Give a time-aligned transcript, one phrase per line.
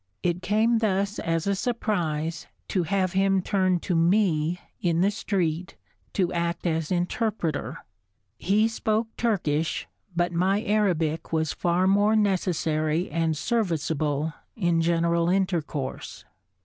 [0.23, 5.75] It came thus as a surprise to have him turn to me, in the street,
[6.13, 7.85] to act as interpreter.
[8.39, 16.25] He spoke Turkish, but my Arabic was far more necessary and serviceable in general intercourse.